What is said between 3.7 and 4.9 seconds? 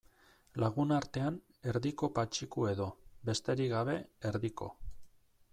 gabe, Erdiko.